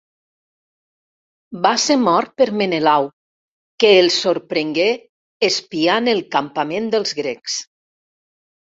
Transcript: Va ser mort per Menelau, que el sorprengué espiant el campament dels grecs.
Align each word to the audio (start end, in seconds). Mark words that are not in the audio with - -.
Va 1.65 1.73
ser 1.83 1.97
mort 2.05 2.33
per 2.43 2.47
Menelau, 2.61 3.07
que 3.85 3.93
el 3.99 4.11
sorprengué 4.19 4.91
espiant 5.53 6.15
el 6.17 6.27
campament 6.39 6.95
dels 6.99 7.19
grecs. 7.23 7.63